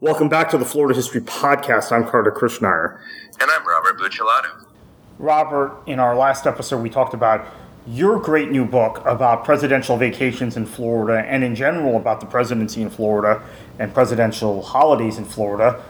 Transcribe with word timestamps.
Welcome 0.00 0.28
back 0.28 0.48
to 0.50 0.58
the 0.58 0.64
Florida 0.64 0.94
History 0.94 1.20
Podcast. 1.20 1.90
I'm 1.90 2.06
Carter 2.06 2.30
Krishnire. 2.30 3.00
And 3.40 3.50
I'm 3.50 3.66
Robert 3.66 3.98
Buccellato. 3.98 4.64
Robert, 5.18 5.76
in 5.86 5.98
our 5.98 6.14
last 6.14 6.46
episode, 6.46 6.84
we 6.84 6.88
talked 6.88 7.14
about 7.14 7.44
your 7.84 8.20
great 8.20 8.52
new 8.52 8.64
book 8.64 9.02
about 9.04 9.44
presidential 9.44 9.96
vacations 9.96 10.56
in 10.56 10.66
Florida 10.66 11.26
and 11.28 11.42
in 11.42 11.56
general 11.56 11.96
about 11.96 12.20
the 12.20 12.26
presidency 12.26 12.80
in 12.80 12.90
Florida 12.90 13.42
and 13.80 13.92
presidential 13.92 14.62
holidays 14.62 15.18
in 15.18 15.24
Florida. 15.24 15.82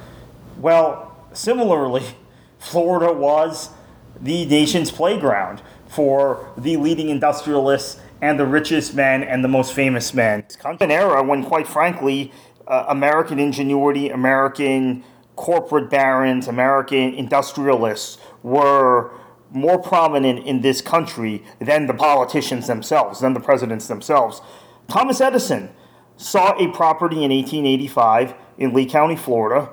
Well, 0.56 1.14
similarly, 1.34 2.04
Florida 2.58 3.12
was 3.12 3.72
the 4.18 4.46
nation's 4.46 4.90
playground 4.90 5.60
for 5.86 6.50
the 6.56 6.78
leading 6.78 7.10
industrialists 7.10 8.00
and 8.20 8.38
the 8.38 8.46
richest 8.46 8.94
men 8.94 9.22
and 9.22 9.44
the 9.44 9.48
most 9.48 9.74
famous 9.74 10.12
men. 10.12 10.40
It's 10.40 10.56
an 10.64 10.90
era 10.90 11.22
when, 11.22 11.44
quite 11.44 11.68
frankly, 11.68 12.32
uh, 12.68 12.84
American 12.88 13.38
ingenuity, 13.38 14.10
American 14.10 15.02
corporate 15.36 15.88
barons, 15.90 16.46
American 16.46 17.14
industrialists 17.14 18.18
were 18.42 19.10
more 19.50 19.78
prominent 19.78 20.44
in 20.46 20.60
this 20.60 20.82
country 20.82 21.42
than 21.58 21.86
the 21.86 21.94
politicians 21.94 22.66
themselves, 22.66 23.20
than 23.20 23.32
the 23.32 23.40
presidents 23.40 23.88
themselves. 23.88 24.42
Thomas 24.88 25.20
Edison 25.20 25.70
saw 26.16 26.52
a 26.58 26.70
property 26.72 27.24
in 27.24 27.30
1885 27.30 28.34
in 28.58 28.74
Lee 28.74 28.84
County, 28.84 29.16
Florida, 29.16 29.70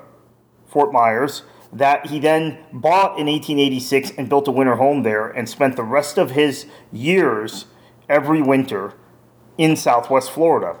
Fort 0.66 0.92
Myers, 0.92 1.42
that 1.72 2.06
he 2.06 2.18
then 2.18 2.58
bought 2.72 3.18
in 3.18 3.26
1886 3.26 4.12
and 4.16 4.28
built 4.28 4.48
a 4.48 4.52
winter 4.52 4.76
home 4.76 5.02
there 5.02 5.28
and 5.28 5.48
spent 5.48 5.76
the 5.76 5.82
rest 5.82 6.16
of 6.16 6.30
his 6.30 6.66
years 6.92 7.66
every 8.08 8.40
winter 8.40 8.94
in 9.58 9.76
southwest 9.76 10.30
Florida. 10.30 10.78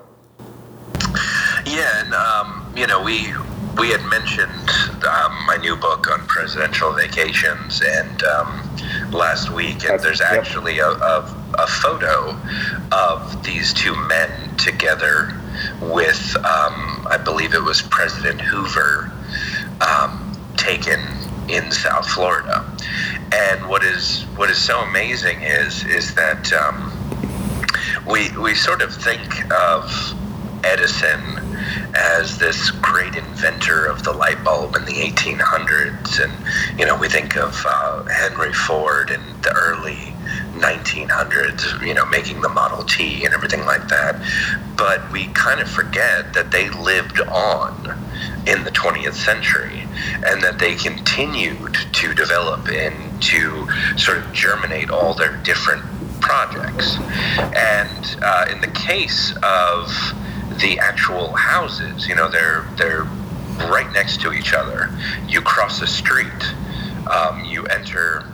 Yeah, 1.66 2.04
and 2.04 2.14
um, 2.14 2.72
you 2.76 2.86
know, 2.86 3.02
we 3.02 3.34
we 3.76 3.90
had 3.90 4.04
mentioned 4.08 4.70
um, 5.04 5.46
my 5.46 5.58
new 5.60 5.74
book 5.74 6.08
on 6.08 6.24
presidential 6.28 6.92
vacations, 6.92 7.82
and 7.84 8.22
um, 8.22 8.70
last 9.10 9.50
week, 9.50 9.84
and 9.84 9.98
there's 9.98 10.20
actually 10.20 10.78
a, 10.78 10.88
a, 10.88 11.54
a, 11.58 11.66
photo 11.66 12.38
of 12.92 13.42
these 13.42 13.74
two 13.74 13.94
men 14.06 14.56
together 14.56 15.34
with, 15.82 16.36
um, 16.36 17.04
I 17.10 17.20
believe 17.22 17.52
it 17.52 17.62
was 17.62 17.82
President 17.82 18.40
Hoover, 18.40 19.10
um, 19.80 20.32
taken 20.56 21.00
in 21.48 21.72
South 21.72 22.08
Florida. 22.08 22.64
And 23.34 23.68
what 23.68 23.82
is 23.82 24.22
what 24.36 24.50
is 24.50 24.58
so 24.58 24.78
amazing 24.82 25.42
is 25.42 25.84
is 25.84 26.14
that 26.14 26.52
um, 26.52 26.92
we 28.08 28.30
we 28.38 28.54
sort 28.54 28.82
of 28.82 28.94
think 28.94 29.50
of 29.52 29.90
Edison 30.62 31.45
as 31.94 32.38
this 32.38 32.70
great 32.70 33.14
inventor 33.14 33.86
of 33.86 34.04
the 34.04 34.12
light 34.12 34.42
bulb 34.44 34.76
in 34.76 34.84
the 34.84 34.92
1800s. 34.92 36.22
And, 36.22 36.78
you 36.78 36.86
know, 36.86 36.96
we 36.96 37.08
think 37.08 37.36
of 37.36 37.62
uh, 37.66 38.04
Henry 38.04 38.52
Ford 38.52 39.10
in 39.10 39.20
the 39.42 39.52
early 39.52 40.14
1900s, 40.56 41.86
you 41.86 41.94
know, 41.94 42.06
making 42.06 42.40
the 42.40 42.48
Model 42.48 42.84
T 42.84 43.24
and 43.24 43.34
everything 43.34 43.64
like 43.64 43.88
that. 43.88 44.16
But 44.76 45.10
we 45.12 45.26
kind 45.28 45.60
of 45.60 45.68
forget 45.70 46.32
that 46.34 46.50
they 46.50 46.68
lived 46.70 47.20
on 47.20 47.86
in 48.46 48.64
the 48.64 48.70
20th 48.70 49.14
century 49.14 49.86
and 50.26 50.42
that 50.42 50.58
they 50.58 50.74
continued 50.74 51.74
to 51.92 52.14
develop 52.14 52.68
and 52.68 53.22
to 53.22 53.68
sort 53.96 54.18
of 54.18 54.32
germinate 54.32 54.90
all 54.90 55.14
their 55.14 55.36
different 55.38 55.84
projects. 56.20 56.96
And 57.38 58.16
uh, 58.22 58.46
in 58.50 58.60
the 58.60 58.72
case 58.74 59.34
of 59.42 59.90
the 60.60 60.78
actual 60.78 61.32
houses. 61.32 62.06
You 62.06 62.14
know, 62.14 62.28
they're 62.28 62.66
they're 62.76 63.04
right 63.68 63.90
next 63.92 64.20
to 64.22 64.32
each 64.32 64.52
other. 64.52 64.90
You 65.26 65.40
cross 65.40 65.80
the 65.80 65.86
street, 65.86 66.54
um, 67.10 67.44
you 67.44 67.64
enter 67.66 68.24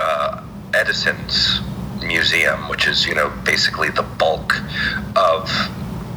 uh, 0.00 0.42
Edison's 0.74 1.60
museum, 2.02 2.68
which 2.68 2.86
is 2.86 3.06
you 3.06 3.14
know 3.14 3.30
basically 3.44 3.88
the 3.90 4.02
bulk 4.02 4.54
of 5.16 5.50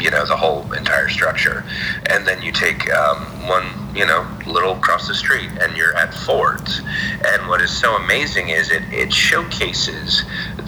you 0.02 0.12
know 0.12 0.26
the 0.26 0.36
whole 0.36 0.72
entire 0.74 1.10
structure, 1.10 1.64
and 2.08 2.26
then 2.28 2.42
you 2.42 2.52
take 2.52 2.92
um, 2.94 3.48
one 3.48 3.66
you 3.96 4.06
know 4.06 4.28
little 4.46 4.74
across 4.74 5.08
the 5.08 5.16
street, 5.16 5.50
and 5.62 5.76
you're 5.78 5.96
at 5.96 6.14
Ford's. 6.14 6.82
And 7.26 7.48
what 7.48 7.62
is 7.62 7.76
so 7.76 7.96
amazing 7.96 8.50
is 8.50 8.72
it 8.72 8.84
it 8.92 9.14
showcases 9.14 10.24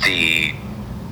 the 0.06 0.54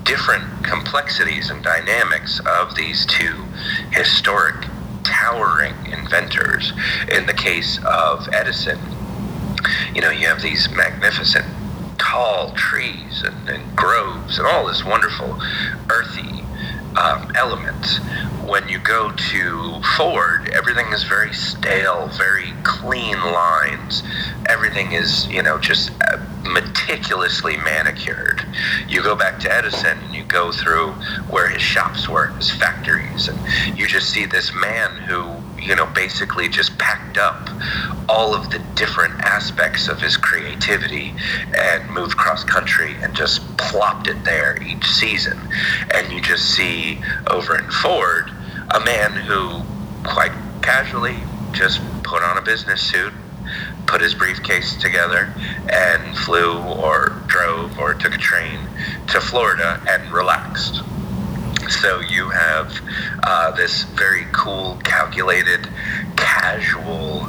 different 0.07 0.63
complexities 0.63 1.50
and 1.50 1.62
dynamics 1.63 2.40
of 2.45 2.75
these 2.75 3.06
two 3.06 3.44
historic, 3.91 4.56
towering 5.03 5.75
inventors. 5.91 6.72
In 7.12 7.25
the 7.25 7.34
case 7.34 7.78
of 7.85 8.28
Edison, 8.34 8.79
you 9.94 10.01
know, 10.01 10.09
you 10.09 10.28
have 10.28 10.41
these 10.41 10.69
magnificent 10.69 11.45
tall 11.97 12.53
trees 12.53 13.22
and, 13.23 13.50
and 13.50 13.75
groves 13.75 14.38
and 14.38 14.47
all 14.47 14.66
this 14.68 14.84
wonderful 14.84 15.38
earthy 15.90 16.44
um, 16.95 17.31
elements. 17.35 17.97
When 18.47 18.68
you 18.69 18.79
go 18.79 19.12
to 19.12 19.81
Ford, 19.97 20.50
everything 20.53 20.88
is 20.94 21.03
very 21.03 21.34
stale, 21.34 22.07
very 22.07 22.53
clean 22.63 23.19
lines. 23.19 24.03
Everything 24.47 24.94
is, 24.94 25.28
you 25.28 25.44
know, 25.44 25.57
just 25.59 25.91
uh, 26.09 26.18
meticulously 26.44 27.57
manicured. 27.57 28.36
You 28.88 29.03
go 29.03 29.16
back 29.16 29.40
to 29.41 29.53
Edison 29.53 29.97
and 29.97 30.16
you 30.16 30.23
go 30.23 30.51
through 30.51 30.91
where 31.29 31.50
his 31.50 31.62
shops 31.62 32.07
were, 32.07 32.28
his 32.28 32.50
factories, 32.50 33.28
and 33.28 33.78
you 33.78 33.88
just 33.88 34.09
see 34.09 34.25
this 34.25 34.53
man 34.53 34.91
who, 35.03 35.35
you 35.62 35.75
know, 35.75 35.85
basically 35.88 36.47
just 36.50 36.78
packed 36.78 37.18
up 37.18 37.50
all 38.09 38.34
of 38.34 38.50
the 38.51 38.59
different 38.75 39.13
aspects 39.22 39.88
of 39.88 40.00
his 40.01 40.18
creativity 40.18 41.13
and 41.57 41.90
moved 41.90 42.16
cross 42.18 42.44
country 42.44 42.95
and 43.01 43.16
just 43.16 43.41
plopped 43.57 44.07
it 44.07 44.23
there 44.23 44.62
each 44.63 44.85
season. 44.85 45.38
And 45.94 46.12
you 46.12 46.22
just 46.22 46.56
see 46.56 47.00
over 47.28 47.57
in 47.57 47.69
Ford 47.72 48.31
a 48.74 48.79
man 48.79 49.12
who 49.12 49.62
quite 50.03 50.31
casually 50.62 51.18
just 51.51 51.81
put 52.03 52.24
on 52.24 52.38
a 52.38 52.41
business 52.41 52.81
suit 52.81 53.13
put 53.87 54.01
his 54.01 54.13
briefcase 54.13 54.75
together 54.75 55.33
and 55.71 56.17
flew 56.19 56.61
or 56.61 57.21
drove 57.27 57.79
or 57.79 57.93
took 57.93 58.13
a 58.13 58.17
train 58.17 58.59
to 59.07 59.19
Florida 59.19 59.81
and 59.87 60.11
relaxed. 60.11 60.81
So 61.81 61.99
you 61.99 62.29
have 62.29 62.79
uh, 63.23 63.51
this 63.51 63.83
very 63.83 64.25
cool, 64.31 64.77
calculated, 64.83 65.67
casual, 66.15 67.27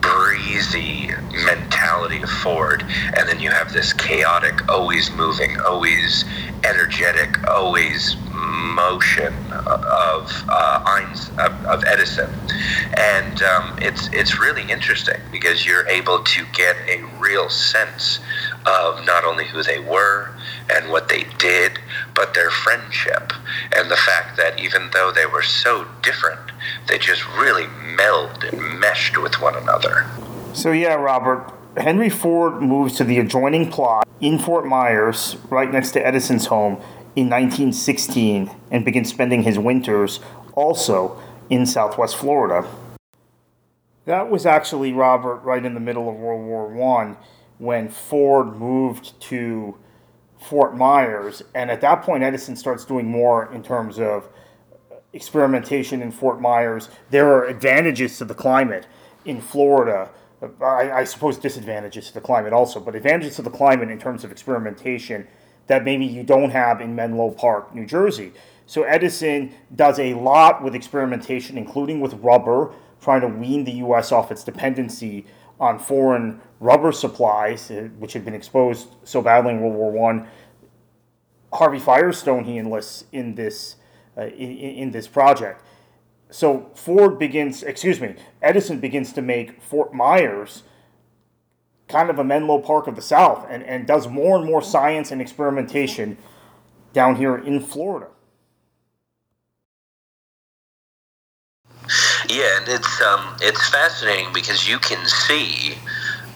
breezy 0.00 1.10
mentality 1.44 2.22
of 2.22 2.30
Ford, 2.30 2.82
and 2.82 3.28
then 3.28 3.40
you 3.40 3.50
have 3.50 3.72
this 3.72 3.92
chaotic, 3.92 4.68
always 4.68 5.10
moving, 5.12 5.58
always 5.60 6.24
energetic, 6.64 7.46
always 7.48 8.16
motion 8.88 9.34
of 9.66 10.30
uh, 10.48 10.70
of 11.68 11.84
Edison, 11.84 12.30
and 12.96 13.42
um, 13.42 13.78
it's 13.80 14.08
it's 14.12 14.38
really 14.40 14.70
interesting 14.70 15.20
because 15.30 15.66
you're 15.66 15.86
able 15.88 16.22
to 16.24 16.44
get 16.52 16.76
a 16.88 17.02
real 17.18 17.48
sense 17.48 18.20
of 18.66 19.04
not 19.06 19.24
only 19.24 19.46
who 19.46 19.62
they 19.62 19.78
were 19.78 20.30
and 20.72 20.90
what 20.90 21.08
they 21.08 21.24
did, 21.38 21.78
but 22.14 22.34
their 22.34 22.50
friendship 22.50 23.32
and 23.74 23.90
the 23.90 23.96
fact 23.96 24.36
that 24.36 24.60
even 24.60 24.90
though 24.92 25.10
they 25.14 25.26
were 25.26 25.42
so 25.42 25.86
different, 26.02 26.40
they 26.88 26.98
just 26.98 27.26
really 27.38 27.64
melded 27.96 28.52
and 28.52 28.80
meshed 28.80 29.16
with 29.16 29.40
one 29.40 29.56
another. 29.56 30.06
So 30.52 30.72
yeah, 30.72 30.94
Robert. 30.94 31.54
Henry 31.76 32.10
Ford 32.10 32.60
moves 32.60 32.96
to 32.96 33.04
the 33.04 33.20
adjoining 33.20 33.70
plot 33.70 34.06
in 34.20 34.40
Fort 34.40 34.66
Myers, 34.66 35.36
right 35.50 35.70
next 35.70 35.92
to 35.92 36.04
Edison's 36.04 36.46
home, 36.46 36.82
in 37.16 37.28
1916 37.28 38.50
and 38.70 38.84
begins 38.84 39.08
spending 39.08 39.42
his 39.42 39.58
winters 39.58 40.20
also 40.54 41.20
in 41.48 41.66
southwest 41.66 42.16
Florida. 42.16 42.68
That 44.04 44.30
was 44.30 44.46
actually, 44.46 44.92
Robert, 44.92 45.36
right 45.36 45.64
in 45.64 45.74
the 45.74 45.80
middle 45.80 46.08
of 46.08 46.16
World 46.16 46.46
War 46.46 46.96
I 46.96 47.16
when 47.58 47.88
Ford 47.88 48.56
moved 48.56 49.20
to 49.20 49.76
Fort 50.40 50.76
Myers. 50.76 51.42
And 51.54 51.70
at 51.70 51.80
that 51.82 52.02
point, 52.02 52.22
Edison 52.22 52.56
starts 52.56 52.84
doing 52.84 53.06
more 53.06 53.52
in 53.52 53.62
terms 53.62 53.98
of 53.98 54.28
experimentation 55.12 56.00
in 56.02 56.12
Fort 56.12 56.40
Myers. 56.40 56.88
There 57.10 57.28
are 57.28 57.44
advantages 57.44 58.16
to 58.18 58.24
the 58.24 58.34
climate 58.34 58.86
in 59.24 59.40
Florida. 59.40 60.10
I, 60.62 60.90
I 60.90 61.04
suppose 61.04 61.36
disadvantages 61.36 62.08
to 62.08 62.14
the 62.14 62.20
climate 62.20 62.52
also, 62.52 62.80
but 62.80 62.94
advantages 62.94 63.36
to 63.36 63.42
the 63.42 63.50
climate 63.50 63.90
in 63.90 63.98
terms 63.98 64.24
of 64.24 64.32
experimentation 64.32 65.26
that 65.66 65.84
maybe 65.84 66.04
you 66.04 66.22
don't 66.22 66.50
have 66.50 66.80
in 66.80 66.94
Menlo 66.94 67.30
Park, 67.30 67.74
New 67.74 67.86
Jersey. 67.86 68.32
So 68.66 68.84
Edison 68.84 69.52
does 69.74 69.98
a 69.98 70.14
lot 70.14 70.62
with 70.62 70.74
experimentation, 70.74 71.58
including 71.58 72.00
with 72.00 72.14
rubber, 72.14 72.72
trying 73.00 73.20
to 73.22 73.28
wean 73.28 73.64
the 73.64 73.72
U.S. 73.72 74.12
off 74.12 74.30
its 74.30 74.44
dependency 74.44 75.26
on 75.58 75.78
foreign 75.78 76.40
rubber 76.60 76.92
supplies, 76.92 77.70
uh, 77.70 77.88
which 77.98 78.12
had 78.12 78.24
been 78.24 78.34
exposed 78.34 78.88
so 79.04 79.22
badly 79.22 79.52
in 79.52 79.60
World 79.60 79.74
War 79.74 79.90
One. 79.90 80.28
Harvey 81.52 81.78
Firestone 81.78 82.44
he 82.44 82.58
enlists 82.58 83.04
in 83.12 83.34
this 83.34 83.76
uh, 84.16 84.26
in, 84.26 84.56
in 84.56 84.90
this 84.90 85.08
project. 85.08 85.62
so 86.30 86.70
Ford 86.74 87.18
begins, 87.18 87.62
excuse 87.62 88.00
me, 88.00 88.14
Edison 88.42 88.78
begins 88.80 89.12
to 89.12 89.22
make 89.22 89.60
Fort 89.62 89.92
Myers 89.92 90.62
kind 91.90 92.10
of 92.10 92.18
a 92.18 92.24
Menlo 92.24 92.58
Park 92.58 92.86
of 92.86 92.96
the 92.96 93.02
South 93.02 93.46
and, 93.50 93.62
and 93.64 93.86
does 93.86 94.08
more 94.08 94.36
and 94.36 94.46
more 94.46 94.62
science 94.62 95.10
and 95.10 95.20
experimentation 95.20 96.16
down 96.92 97.16
here 97.16 97.36
in 97.36 97.60
Florida. 97.60 98.08
Yeah, 102.28 102.58
and 102.58 102.68
it's 102.68 103.02
um, 103.02 103.36
it's 103.40 103.68
fascinating 103.70 104.32
because 104.32 104.68
you 104.68 104.78
can 104.78 105.04
see 105.06 105.74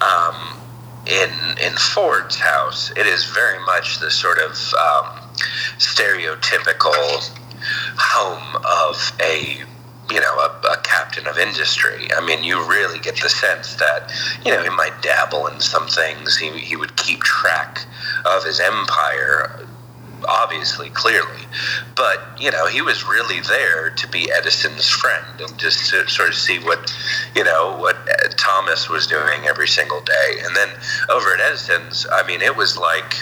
um, 0.00 0.58
in 1.06 1.30
in 1.62 1.72
Ford's 1.74 2.36
house, 2.36 2.90
it 2.96 3.06
is 3.06 3.24
very 3.26 3.64
much 3.64 4.00
the 4.00 4.10
sort 4.10 4.38
of 4.38 4.50
um, 4.74 5.20
stereotypical 5.78 7.30
home 7.96 8.56
of 8.64 9.12
a 9.22 9.62
you 10.10 10.20
know 10.20 10.34
a, 10.38 10.60
a, 10.72 10.80
captain 10.82 11.26
of 11.26 11.38
industry. 11.38 12.08
I 12.16 12.24
mean, 12.24 12.44
you 12.44 12.58
really 12.68 12.98
get 12.98 13.20
the 13.20 13.28
sense 13.28 13.74
that 13.76 14.12
you 14.44 14.52
know 14.52 14.62
he 14.62 14.70
might 14.70 15.00
dabble 15.02 15.46
in 15.48 15.60
some 15.60 15.86
things. 15.86 16.36
He 16.36 16.50
he 16.50 16.76
would 16.76 16.96
keep 16.96 17.20
track 17.20 17.80
of 18.24 18.44
his 18.44 18.60
empire 18.60 19.66
obviously, 20.26 20.90
clearly. 20.90 21.42
But, 21.96 22.20
you 22.38 22.50
know, 22.50 22.66
he 22.66 22.82
was 22.82 23.06
really 23.06 23.40
there 23.40 23.90
to 23.90 24.08
be 24.08 24.30
Edison's 24.32 24.88
friend 24.88 25.40
and 25.40 25.58
just 25.58 25.90
to 25.90 26.08
sort 26.08 26.30
of 26.30 26.34
see 26.34 26.58
what, 26.60 26.92
you 27.34 27.44
know, 27.44 27.76
what 27.78 27.96
Thomas 28.36 28.88
was 28.88 29.06
doing 29.06 29.46
every 29.46 29.68
single 29.68 30.00
day. 30.00 30.40
And 30.42 30.54
then 30.56 30.68
over 31.10 31.34
at 31.34 31.40
Edison's, 31.40 32.06
I 32.10 32.26
mean, 32.26 32.42
it 32.42 32.56
was 32.56 32.76
like 32.76 33.14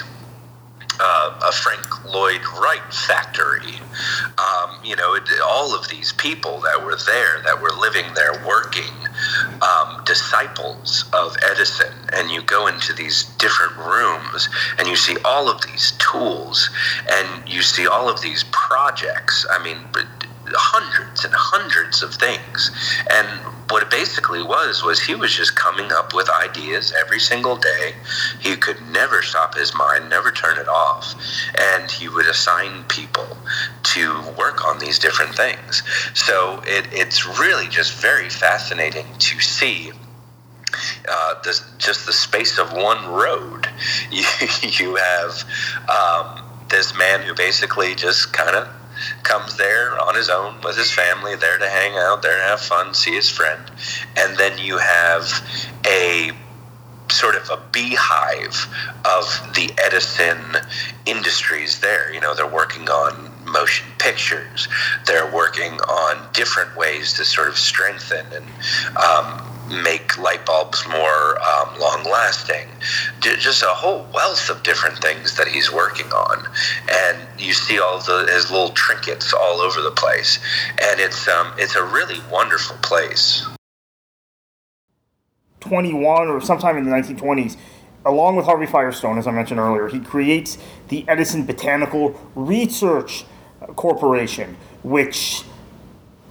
uh, 1.02 1.40
a 1.49 1.52
Frank 1.52 2.04
Lloyd 2.04 2.40
Wright 2.60 2.94
factory. 2.94 3.75
Um, 4.38 4.78
you 4.84 4.94
know, 4.94 5.14
it, 5.14 5.22
all 5.44 5.75
of 5.75 5.88
these 5.88 6.12
people 6.12 6.60
that 6.60 6.84
were 6.84 6.96
there, 6.96 7.43
that 7.44 7.60
were 7.60 7.72
living 7.72 8.06
there, 8.14 8.40
working, 8.46 8.94
um, 9.60 10.02
disciples 10.04 11.04
of 11.12 11.37
Edison, 11.50 11.93
and 12.12 12.31
you 12.31 12.43
go 12.43 12.69
into 12.69 12.93
these 12.93 13.25
different 13.38 13.76
rooms 13.76 14.49
and 14.78 14.87
you 14.87 14.96
see 14.96 15.16
all 15.25 15.49
of 15.49 15.60
these 15.62 15.93
tools 15.99 16.70
and 17.10 17.48
you 17.48 17.62
see 17.62 17.87
all 17.87 18.08
of 18.08 18.20
these 18.20 18.44
projects. 18.52 19.44
I 19.50 19.62
mean, 19.62 19.78
hundreds 20.55 20.92
and 21.24 21.34
hundreds 21.34 22.02
of 22.02 22.14
things. 22.14 22.70
And 23.10 23.26
what 23.70 23.82
it 23.82 23.90
basically 23.90 24.42
was 24.42 24.82
was 24.82 25.00
he 25.00 25.14
was 25.14 25.34
just 25.34 25.56
coming 25.56 25.90
up 25.92 26.14
with 26.14 26.28
ideas 26.28 26.92
every 27.00 27.20
single 27.20 27.56
day. 27.56 27.94
He 28.40 28.56
could 28.56 28.76
never 28.90 29.22
stop 29.22 29.56
his 29.56 29.74
mind, 29.74 30.10
never 30.10 30.30
turn 30.30 30.58
it 30.58 30.69
off, 30.69 31.14
and 31.58 31.90
he 31.90 32.08
would 32.08 32.26
assign 32.26 32.84
people 32.84 33.36
to 33.94 34.22
work 34.38 34.64
on 34.64 34.78
these 34.78 34.98
different 34.98 35.34
things. 35.34 35.82
So 36.14 36.62
it, 36.66 36.86
it's 36.92 37.26
really 37.38 37.69
just 37.69 37.94
very 37.94 38.28
fascinating 38.28 39.06
to 39.19 39.40
see 39.40 39.92
uh, 41.08 41.34
this, 41.42 41.62
just 41.78 42.06
the 42.06 42.12
space 42.12 42.58
of 42.58 42.72
one 42.72 43.06
road. 43.08 43.69
You, 44.10 44.24
you 44.62 44.96
have 44.96 45.44
um, 45.88 46.42
this 46.69 46.94
man 46.96 47.22
who 47.22 47.34
basically 47.34 47.94
just 47.94 48.32
kind 48.32 48.54
of 48.54 48.69
comes 49.22 49.56
there 49.56 49.99
on 50.00 50.14
his 50.14 50.28
own 50.28 50.60
with 50.62 50.76
his 50.76 50.90
family, 50.90 51.37
there 51.37 51.58
to 51.58 51.69
hang 51.69 51.96
out, 51.96 52.22
there 52.22 52.37
to 52.37 52.44
have 52.44 52.60
fun, 52.60 52.94
see 52.94 53.14
his 53.14 53.28
friend. 53.28 53.62
And 54.16 54.37
then 54.37 54.58
you 54.58 54.78
have 54.78 55.25
a 55.87 56.32
sort 57.10 57.37
of 57.37 57.50
a 57.50 57.62
beehive 57.72 58.66
of 59.04 59.25
the 59.54 59.70
Edison 59.84 60.38
industries 61.06 61.81
there. 61.81 62.12
You 62.12 62.20
know, 62.20 62.34
they're 62.34 62.46
working 62.46 62.88
on 62.88 63.31
motion 63.44 63.87
pictures, 63.99 64.66
they're 65.06 65.31
working 65.31 65.72
on 65.72 66.32
different 66.32 66.75
ways 66.76 67.12
to 67.14 67.25
sort 67.25 67.48
of 67.48 67.58
strengthen 67.58 68.26
and 68.32 68.46
um, 68.96 69.51
make 69.82 70.19
light 70.19 70.44
bulbs 70.44 70.86
more 70.88 71.40
um, 71.42 71.78
long 71.78 72.04
lasting. 72.04 72.69
Just 73.20 73.62
a 73.62 73.66
whole 73.66 74.06
wealth 74.12 74.50
of 74.50 74.62
different 74.62 74.98
things 74.98 75.36
that 75.36 75.48
he's 75.48 75.72
working 75.72 76.06
on, 76.12 76.46
and 76.90 77.40
you 77.40 77.52
see 77.52 77.78
all 77.78 77.98
the 77.98 78.28
his 78.30 78.50
little 78.50 78.70
trinkets 78.70 79.32
all 79.32 79.60
over 79.60 79.80
the 79.80 79.90
place, 79.90 80.38
and 80.80 81.00
it's 81.00 81.26
um, 81.28 81.52
it's 81.58 81.76
a 81.76 81.84
really 81.84 82.20
wonderful 82.30 82.76
place. 82.82 83.46
21 85.60 86.28
or 86.28 86.40
sometime 86.40 86.76
in 86.76 86.84
the 86.84 86.90
1920s, 86.90 87.56
along 88.04 88.36
with 88.36 88.44
Harvey 88.44 88.66
Firestone, 88.66 89.16
as 89.16 89.26
I 89.26 89.30
mentioned 89.30 89.60
earlier, 89.60 89.88
he 89.88 90.00
creates 90.00 90.58
the 90.88 91.04
Edison 91.08 91.46
Botanical 91.46 92.20
Research 92.34 93.24
Corporation, 93.76 94.56
which 94.82 95.44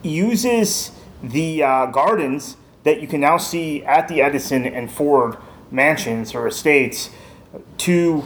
uses 0.03 0.91
the 1.23 1.63
uh, 1.63 1.85
gardens 1.88 2.57
that 2.83 3.01
you 3.01 3.07
can 3.07 3.22
now 3.22 3.38
see 3.38 3.83
at 3.86 4.07
the 4.07 4.22
Edison 4.22 4.66
and 4.66 4.92
Ford 4.92 5.38
mansions 5.69 6.33
or 6.33 6.48
estates 6.48 7.10
to 7.78 8.24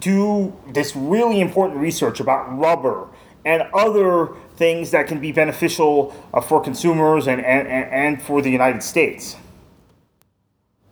do 0.00 0.56
this 0.72 0.96
really 0.96 1.40
important 1.40 1.80
research 1.80 2.20
about 2.20 2.58
rubber 2.58 3.08
and 3.44 3.62
other 3.72 4.30
things 4.56 4.90
that 4.90 5.06
can 5.06 5.20
be 5.20 5.30
beneficial 5.30 6.14
uh, 6.34 6.40
for 6.40 6.60
consumers 6.60 7.28
and, 7.28 7.44
and, 7.44 7.68
and 7.68 8.22
for 8.22 8.42
the 8.42 8.50
United 8.50 8.82
States. 8.82 9.36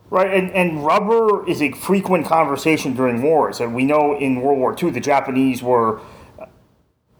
Right, 0.09 0.31
and, 0.33 0.51
and 0.51 0.85
rubber 0.85 1.47
is 1.49 1.61
a 1.61 1.71
frequent 1.71 2.25
conversation 2.27 2.95
during 2.95 3.21
wars. 3.21 3.59
And 3.59 3.75
we 3.75 3.83
know 3.83 4.17
in 4.17 4.39
World 4.39 4.59
War 4.59 4.75
II, 4.81 4.91
the 4.91 4.99
Japanese 4.99 5.61
were 5.63 5.99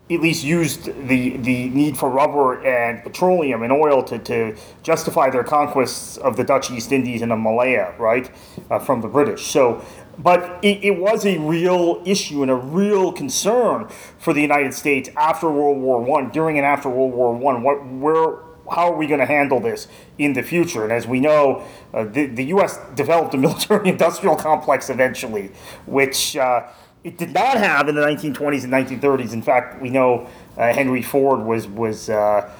at 0.09 0.21
least 0.21 0.43
used 0.43 0.85
the, 1.07 1.37
the 1.37 1.69
need 1.69 1.97
for 1.97 2.11
rubber 2.11 2.63
and 2.63 3.01
petroleum 3.03 3.63
and 3.63 3.71
oil 3.71 4.03
to, 4.03 4.19
to 4.19 4.55
justify 4.83 5.31
their 5.31 5.43
conquests 5.43 6.17
of 6.17 6.37
the 6.37 6.43
Dutch 6.43 6.69
East 6.69 6.91
Indies 6.91 7.23
and 7.23 7.31
of 7.31 7.39
Malaya, 7.39 7.95
right, 7.97 8.29
uh, 8.69 8.77
from 8.77 9.01
the 9.01 9.07
British. 9.07 9.47
So, 9.47 9.83
but 10.19 10.63
it, 10.63 10.83
it 10.83 10.99
was 10.99 11.25
a 11.25 11.39
real 11.39 12.03
issue 12.05 12.43
and 12.43 12.51
a 12.51 12.55
real 12.55 13.11
concern 13.11 13.87
for 14.19 14.31
the 14.31 14.41
United 14.41 14.75
States 14.75 15.09
after 15.17 15.49
World 15.51 15.79
War 15.79 15.99
One, 15.99 16.29
during 16.29 16.57
and 16.57 16.65
after 16.65 16.87
World 16.87 17.13
War 17.13 17.35
One. 17.35 17.63
What, 17.63 17.83
where, 17.87 18.37
how 18.71 18.91
are 18.91 18.95
we 18.95 19.07
going 19.07 19.19
to 19.19 19.25
handle 19.25 19.59
this 19.59 19.87
in 20.19 20.33
the 20.33 20.43
future? 20.43 20.83
And 20.83 20.93
as 20.93 21.07
we 21.07 21.19
know, 21.19 21.65
uh, 21.95 22.03
the, 22.03 22.27
the 22.27 22.45
U.S. 22.45 22.79
developed 22.93 23.33
a 23.33 23.37
military-industrial 23.39 24.35
complex 24.35 24.91
eventually, 24.91 25.51
which 25.87 26.37
uh, 26.37 26.67
it 27.05 27.19
did 27.19 27.33
not 27.35 27.57
have 27.57 27.87
in 27.87 27.93
the 27.93 28.01
1920s 28.01 28.63
and 28.63 28.73
1930s. 28.73 29.31
In 29.31 29.43
fact, 29.43 29.79
we 29.79 29.91
know 29.91 30.27
uh, 30.57 30.73
Henry 30.73 31.03
Ford 31.03 31.41
was 31.41 31.67
was 31.67 32.09
uh, 32.09 32.51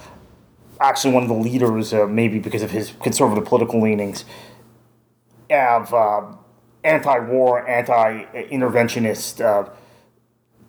actually 0.80 1.12
one 1.12 1.24
of 1.24 1.28
the 1.28 1.34
leaders, 1.34 1.92
uh, 1.92 2.06
maybe 2.06 2.38
because 2.38 2.62
of 2.62 2.70
his 2.70 2.92
conservative 3.02 3.44
political 3.44 3.82
leanings, 3.82 4.24
of 5.50 5.92
uh, 5.92 6.22
anti-war, 6.84 7.66
anti-interventionist 7.68 9.44
uh, 9.44 9.68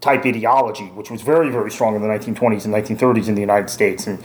type 0.01 0.25
ideology, 0.25 0.86
which 0.86 1.12
was 1.12 1.22
very, 1.22 1.51
very 1.51 1.69
strong 1.69 1.96
in 1.96 2.01
the 2.01 2.07
1920s 2.07 2.65
and 2.65 2.74
1930s 2.74 3.27
in 3.27 3.36
the 3.36 3.41
United 3.41 3.69
States. 3.69 4.07
And 4.07 4.24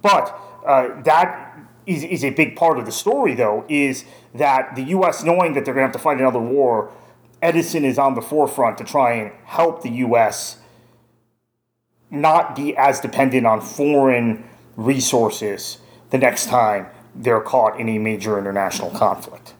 but 0.00 0.34
uh, 0.64 1.02
that 1.02 1.58
is, 1.84 2.02
is 2.02 2.24
a 2.24 2.30
big 2.30 2.56
part 2.56 2.78
of 2.78 2.86
the 2.86 2.92
story, 2.92 3.34
though, 3.34 3.66
is 3.68 4.06
that 4.34 4.74
the 4.74 4.84
U.S. 4.84 5.22
knowing 5.22 5.52
that 5.52 5.66
they're 5.66 5.74
going 5.74 5.82
to 5.84 5.88
have 5.88 5.92
to 5.92 5.98
fight 5.98 6.18
another 6.18 6.40
war 6.40 6.90
Edison 7.42 7.84
is 7.84 7.98
on 7.98 8.14
the 8.14 8.22
forefront 8.22 8.78
to 8.78 8.84
try 8.84 9.14
and 9.14 9.32
help 9.44 9.82
the 9.82 9.90
U.S. 9.90 10.58
not 12.08 12.54
be 12.54 12.76
as 12.76 13.00
dependent 13.00 13.46
on 13.46 13.60
foreign 13.60 14.48
resources 14.76 15.78
the 16.10 16.18
next 16.18 16.46
time 16.46 16.86
they're 17.14 17.40
caught 17.40 17.78
in 17.78 17.88
a 17.88 17.98
major 17.98 18.38
international 18.38 18.90
conflict. 18.92 19.54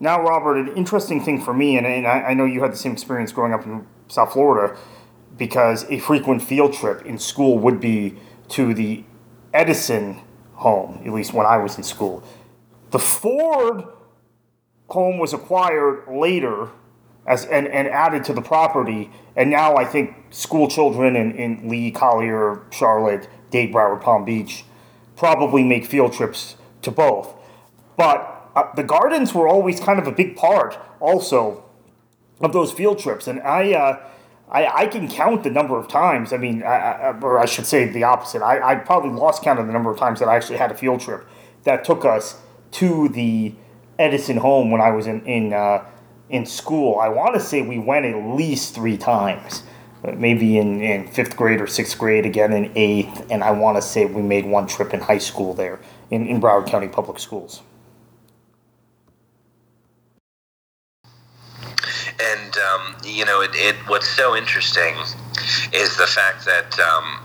Now, 0.00 0.22
Robert, 0.22 0.56
an 0.56 0.76
interesting 0.76 1.22
thing 1.22 1.42
for 1.42 1.52
me, 1.52 1.76
and, 1.76 1.86
and 1.86 2.06
I, 2.06 2.28
I 2.28 2.34
know 2.34 2.44
you 2.44 2.62
had 2.62 2.72
the 2.72 2.76
same 2.76 2.92
experience 2.92 3.32
growing 3.32 3.52
up 3.52 3.66
in 3.66 3.86
South 4.06 4.32
Florida, 4.32 4.78
because 5.36 5.84
a 5.90 5.98
frequent 5.98 6.42
field 6.42 6.72
trip 6.72 7.04
in 7.04 7.18
school 7.18 7.58
would 7.58 7.80
be 7.80 8.16
to 8.50 8.72
the 8.74 9.04
Edison 9.52 10.20
home, 10.54 11.02
at 11.04 11.12
least 11.12 11.32
when 11.32 11.46
I 11.46 11.56
was 11.56 11.76
in 11.76 11.82
school. 11.82 12.22
The 12.90 12.98
Ford 12.98 13.84
home 14.88 15.18
was 15.18 15.32
acquired 15.32 16.04
later 16.08 16.70
as 17.26 17.44
and, 17.44 17.68
and 17.68 17.86
added 17.88 18.24
to 18.24 18.32
the 18.32 18.42
property. 18.42 19.10
And 19.36 19.50
now 19.50 19.76
I 19.76 19.84
think 19.84 20.16
school 20.30 20.68
children 20.68 21.14
in, 21.14 21.32
in 21.32 21.68
Lee, 21.68 21.90
Collier, 21.90 22.62
Charlotte, 22.70 23.28
Dade, 23.50 23.72
Broward, 23.72 24.00
Palm 24.00 24.24
Beach 24.24 24.64
probably 25.16 25.62
make 25.62 25.84
field 25.84 26.12
trips 26.12 26.56
to 26.82 26.90
both. 26.90 27.34
But 27.96 28.50
uh, 28.56 28.72
the 28.74 28.82
gardens 28.82 29.34
were 29.34 29.46
always 29.48 29.78
kind 29.78 29.98
of 29.98 30.06
a 30.06 30.12
big 30.12 30.36
part 30.36 30.78
also 31.00 31.64
of 32.40 32.52
those 32.52 32.72
field 32.72 32.98
trips. 32.98 33.26
And 33.26 33.40
I, 33.40 33.72
uh, 33.72 34.00
I, 34.48 34.66
I, 34.66 34.86
can 34.86 35.08
count 35.08 35.42
the 35.42 35.50
number 35.50 35.76
of 35.76 35.88
times. 35.88 36.32
I 36.32 36.36
mean, 36.36 36.62
I, 36.62 36.76
I, 36.76 37.20
or 37.20 37.38
I 37.38 37.46
should 37.46 37.66
say 37.66 37.84
the 37.86 38.04
opposite. 38.04 38.42
I, 38.42 38.72
I 38.72 38.74
probably 38.76 39.10
lost 39.10 39.42
count 39.42 39.58
of 39.58 39.66
the 39.66 39.72
number 39.72 39.90
of 39.90 39.98
times 39.98 40.20
that 40.20 40.28
I 40.28 40.36
actually 40.36 40.58
had 40.58 40.70
a 40.70 40.76
field 40.76 41.00
trip 41.00 41.26
that 41.64 41.84
took 41.84 42.04
us 42.04 42.40
to 42.72 43.08
the 43.08 43.54
Edison 43.98 44.36
home 44.36 44.70
when 44.70 44.80
I 44.80 44.90
was 44.90 45.06
in 45.06 45.24
in 45.26 45.52
uh, 45.52 45.84
in 46.28 46.46
school. 46.46 46.98
I 46.98 47.08
want 47.08 47.34
to 47.34 47.40
say 47.40 47.62
we 47.62 47.78
went 47.78 48.06
at 48.06 48.36
least 48.36 48.74
three 48.74 48.96
times 48.96 49.62
maybe 50.16 50.58
in, 50.58 50.80
in 50.80 51.08
fifth 51.08 51.36
grade 51.36 51.60
or 51.60 51.66
sixth 51.66 51.98
grade, 51.98 52.24
again 52.24 52.52
in 52.52 52.72
eighth, 52.76 53.26
and 53.30 53.42
I 53.42 53.50
want 53.50 53.76
to 53.76 53.82
say 53.82 54.04
we 54.04 54.22
made 54.22 54.46
one 54.46 54.66
trip 54.66 54.94
in 54.94 55.00
high 55.00 55.18
school 55.18 55.54
there 55.54 55.80
in, 56.10 56.26
in 56.26 56.40
Broward 56.40 56.66
County 56.66 56.88
Public 56.88 57.18
Schools. 57.18 57.62
And 62.20 62.56
um, 62.56 62.96
you 63.04 63.24
know, 63.24 63.42
it, 63.42 63.50
it, 63.54 63.76
what's 63.86 64.08
so 64.08 64.36
interesting 64.36 64.94
is 65.72 65.96
the 65.96 66.06
fact 66.06 66.44
that 66.44 66.78
um, 66.80 67.20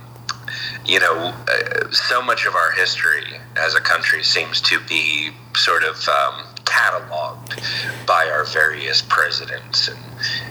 you 0.86 1.00
know 1.00 1.34
uh, 1.48 1.90
so 1.92 2.22
much 2.22 2.46
of 2.46 2.56
our 2.56 2.72
history 2.72 3.24
as 3.58 3.76
a 3.76 3.82
country 3.82 4.24
seems 4.24 4.62
to 4.62 4.80
be 4.88 5.32
sort 5.56 5.84
of 5.84 6.08
um, 6.08 6.46
cataloged 6.74 8.08
by 8.08 8.30
our 8.32 8.46
various 8.46 9.02
presidents 9.02 9.88
and 9.88 10.00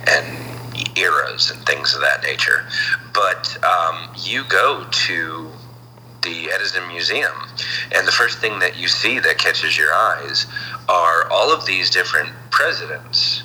and 0.07 0.97
eras 0.97 1.51
and 1.51 1.65
things 1.65 1.93
of 1.93 2.01
that 2.01 2.23
nature. 2.23 2.65
But 3.13 3.57
um, 3.63 4.09
you 4.17 4.43
go 4.47 4.85
to 4.89 5.49
the 6.21 6.49
Edison 6.51 6.87
Museum, 6.87 7.33
and 7.93 8.07
the 8.07 8.11
first 8.11 8.39
thing 8.39 8.59
that 8.59 8.77
you 8.77 8.87
see 8.87 9.19
that 9.19 9.37
catches 9.37 9.77
your 9.77 9.93
eyes 9.93 10.47
are 10.87 11.29
all 11.29 11.51
of 11.53 11.65
these 11.65 11.89
different 11.89 12.29
presidents 12.49 13.43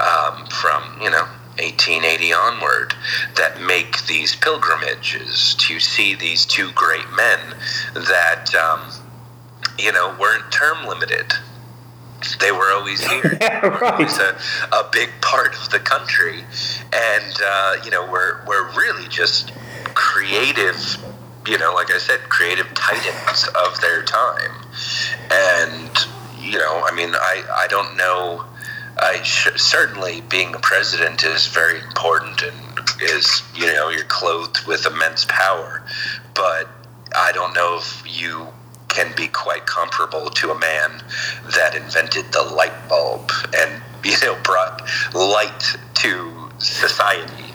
um, 0.00 0.46
from 0.46 0.82
you 1.02 1.10
know 1.10 1.26
1880 1.58 2.32
onward 2.32 2.94
that 3.36 3.60
make 3.60 4.06
these 4.06 4.34
pilgrimages 4.36 5.54
to 5.56 5.78
see 5.80 6.14
these 6.14 6.46
two 6.46 6.70
great 6.72 7.10
men 7.16 7.38
that 7.94 8.54
um, 8.54 8.80
you 9.78 9.92
know 9.92 10.16
weren't 10.20 10.50
term 10.52 10.86
limited 10.86 11.32
they 12.40 12.52
were 12.52 12.70
always 12.72 13.00
here. 13.10 13.38
yeah, 13.40 13.66
right. 13.66 14.18
A, 14.18 14.36
a 14.72 14.88
big 14.92 15.10
part 15.20 15.54
of 15.54 15.70
the 15.70 15.78
country, 15.78 16.44
and 16.92 17.34
uh, 17.44 17.76
you 17.84 17.90
know 17.90 18.10
we're 18.10 18.44
we're 18.46 18.70
really 18.76 19.08
just 19.08 19.52
creative. 19.94 20.96
You 21.46 21.58
know, 21.58 21.74
like 21.74 21.90
I 21.92 21.98
said, 21.98 22.20
creative 22.28 22.72
titans 22.74 23.48
of 23.64 23.80
their 23.80 24.02
time, 24.04 24.52
and 25.30 25.90
you 26.40 26.58
know, 26.58 26.82
I 26.84 26.94
mean, 26.94 27.10
I 27.14 27.42
I 27.64 27.66
don't 27.68 27.96
know. 27.96 28.44
I 28.98 29.22
sh- 29.22 29.48
certainly 29.56 30.20
being 30.20 30.54
a 30.54 30.58
president 30.58 31.24
is 31.24 31.46
very 31.48 31.80
important 31.80 32.42
and 32.42 32.54
is 33.00 33.42
you 33.54 33.66
know 33.66 33.88
you're 33.88 34.04
clothed 34.04 34.66
with 34.66 34.86
immense 34.86 35.24
power, 35.28 35.82
but 36.34 36.68
I 37.16 37.32
don't 37.32 37.54
know 37.54 37.78
if 37.78 38.02
you 38.06 38.46
can 38.92 39.12
be 39.16 39.26
quite 39.28 39.66
comparable 39.66 40.28
to 40.30 40.50
a 40.50 40.58
man 40.58 41.02
that 41.54 41.74
invented 41.74 42.30
the 42.32 42.42
light 42.42 42.88
bulb 42.88 43.30
and 43.56 43.82
you 44.04 44.16
know 44.22 44.38
brought 44.42 44.82
light 45.14 45.76
to 45.94 46.50
society. 46.58 47.54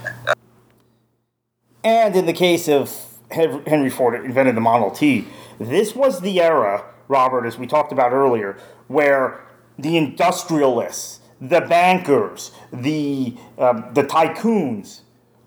And 1.83 2.15
in 2.15 2.25
the 2.25 2.33
case 2.33 2.67
of 2.67 2.93
Henry 3.31 3.89
Ford 3.89 4.25
invented 4.25 4.55
the 4.55 4.61
Model 4.61 4.91
T, 4.91 5.27
this 5.59 5.95
was 5.95 6.21
the 6.21 6.41
era, 6.41 6.83
Robert, 7.07 7.45
as 7.45 7.57
we 7.57 7.67
talked 7.67 7.91
about 7.91 8.11
earlier, 8.11 8.57
where 8.87 9.45
the 9.77 9.95
industrialists, 9.95 11.19
the 11.39 11.61
bankers, 11.61 12.51
the 12.73 13.35
um, 13.57 13.85
the 13.93 14.03
tycoons 14.03 15.01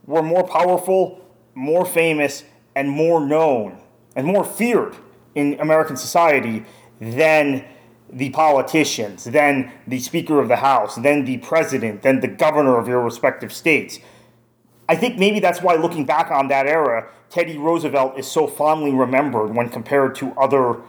were 0.07 0.23
more 0.23 0.47
powerful, 0.47 1.21
more 1.55 1.85
famous, 1.85 2.45
and 2.75 2.89
more 2.89 3.21
known 3.21 3.79
and 4.15 4.27
more 4.27 4.45
feared 4.45 4.97
in 5.35 5.59
American 5.61 5.97
society 5.97 6.65
than 7.01 7.65
the 8.13 8.31
politicians, 8.31 9.25
than 9.25 9.73
the 9.87 10.01
Speaker 10.01 10.41
of 10.41 10.49
the 10.49 10.57
House, 10.57 10.97
than 10.97 11.25
the 11.25 11.39
President, 11.39 12.03
than 12.03 12.21
the 12.21 12.29
governor 12.29 12.79
of 12.79 12.89
your 12.89 13.01
respective 13.01 13.53
states. 13.53 14.01
I 14.89 14.97
think 14.97 15.19
maybe 15.19 15.39
that's 15.39 15.63
why, 15.63 15.77
looking 15.77 16.05
back 16.05 16.31
on 16.31 16.49
that 16.49 16.67
era, 16.67 17.09
Teddy 17.29 17.57
Roosevelt 17.57 18.19
is 18.19 18.27
so 18.27 18.49
fondly 18.49 18.93
remembered 18.93 19.55
when 19.55 19.69
compared 19.69 20.17
to 20.17 20.33
other 20.33 20.83